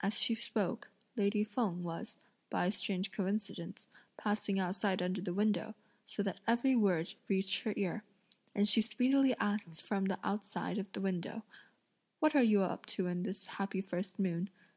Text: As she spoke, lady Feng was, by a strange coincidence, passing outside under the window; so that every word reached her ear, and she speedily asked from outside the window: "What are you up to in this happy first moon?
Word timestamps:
As 0.00 0.20
she 0.22 0.36
spoke, 0.36 0.92
lady 1.16 1.42
Feng 1.42 1.82
was, 1.82 2.16
by 2.48 2.66
a 2.66 2.70
strange 2.70 3.10
coincidence, 3.10 3.88
passing 4.16 4.60
outside 4.60 5.02
under 5.02 5.20
the 5.20 5.34
window; 5.34 5.74
so 6.04 6.22
that 6.22 6.38
every 6.46 6.76
word 6.76 7.14
reached 7.26 7.64
her 7.64 7.74
ear, 7.76 8.04
and 8.54 8.68
she 8.68 8.80
speedily 8.80 9.34
asked 9.40 9.82
from 9.82 10.06
outside 10.22 10.86
the 10.92 11.00
window: 11.00 11.42
"What 12.20 12.36
are 12.36 12.42
you 12.44 12.62
up 12.62 12.86
to 12.94 13.08
in 13.08 13.24
this 13.24 13.46
happy 13.46 13.80
first 13.80 14.16
moon? 14.20 14.48